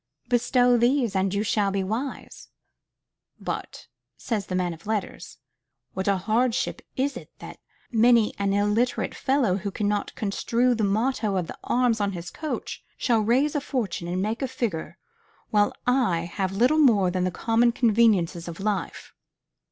[0.29, 2.47] Bestow these, and you shall be wise.
[3.39, 3.85] "But"
[4.17, 5.37] (says the man of letters)
[5.93, 7.59] "what a hardship is it that
[7.91, 12.83] many an illiterate fellow who cannot construe the motto of the arms on his coach,
[12.97, 14.97] shall raise a fortune and make a figure,
[15.51, 19.13] while I have little more than the common conveniences of life."